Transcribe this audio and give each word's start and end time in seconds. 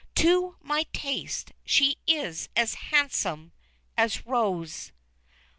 To 0.15 0.57
my 0.63 0.87
taste 0.93 1.51
she 1.63 1.97
is 2.07 2.49
as 2.55 2.73
handsome 2.89 3.51
as 3.95 4.25
Rose." 4.25 4.91